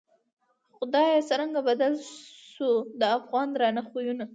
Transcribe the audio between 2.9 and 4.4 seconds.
د افغان درانه خویونه